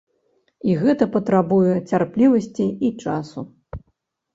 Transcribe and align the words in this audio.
І 0.69 0.77
гэта 0.83 1.03
патрабуе 1.17 1.75
цярплівасці 1.89 2.67
і 2.87 2.95
часу. 3.05 3.41